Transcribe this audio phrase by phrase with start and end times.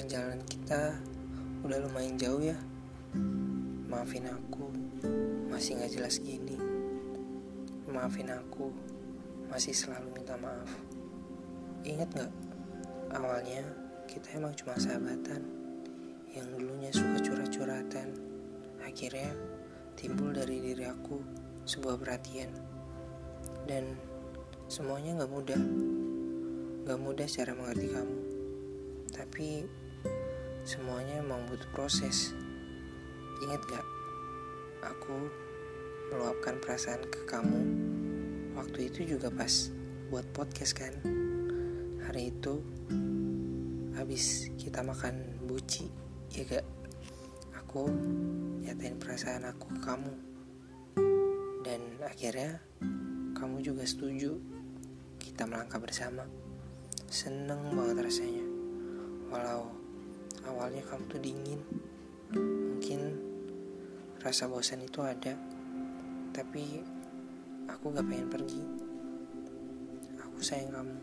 [0.00, 0.96] perjalanan kita
[1.60, 2.56] udah lumayan jauh ya.
[3.84, 4.72] Maafin aku,
[5.52, 6.56] masih gak jelas gini.
[7.84, 8.72] Maafin aku,
[9.52, 10.72] masih selalu minta maaf.
[11.84, 12.32] Ingat gak,
[13.12, 13.60] awalnya
[14.08, 15.44] kita emang cuma sahabatan
[16.32, 18.16] yang dulunya suka curhat-curhatan.
[18.80, 19.36] Akhirnya
[20.00, 21.20] timbul dari diri aku
[21.68, 22.48] sebuah perhatian.
[23.68, 24.00] Dan
[24.64, 25.60] semuanya gak mudah.
[26.88, 28.18] Gak mudah cara mengerti kamu.
[29.12, 29.48] Tapi
[30.70, 32.30] semuanya emang butuh proses.
[33.42, 33.86] Ingat gak?
[34.86, 35.26] Aku
[36.14, 37.58] meluapkan perasaan ke kamu.
[38.54, 39.50] Waktu itu juga pas
[40.14, 40.94] buat podcast kan.
[42.06, 42.62] Hari itu
[43.98, 45.90] habis kita makan buci
[46.38, 46.66] ya gak?
[47.66, 47.90] Aku
[48.62, 50.14] nyatain perasaan aku ke kamu.
[51.66, 52.62] Dan akhirnya
[53.34, 54.38] kamu juga setuju
[55.18, 56.30] kita melangkah bersama.
[57.10, 58.49] Seneng banget rasanya
[60.70, 61.60] awalnya kamu tuh dingin
[62.30, 63.18] mungkin
[64.22, 65.34] rasa bosan itu ada.
[66.30, 66.78] Tapi
[67.66, 68.62] aku gak pengen pergi.
[70.22, 70.94] Aku sayang kamu